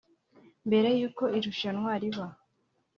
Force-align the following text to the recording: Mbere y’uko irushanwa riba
Mbere 0.67 0.87
y’uko 0.99 1.23
irushanwa 1.37 1.91
riba 2.01 2.25